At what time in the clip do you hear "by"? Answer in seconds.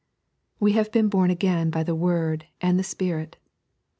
1.69-1.83